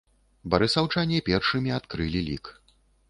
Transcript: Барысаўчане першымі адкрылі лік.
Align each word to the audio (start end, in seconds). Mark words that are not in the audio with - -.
Барысаўчане 0.53 1.19
першымі 1.29 1.75
адкрылі 1.77 2.25
лік. 2.31 2.45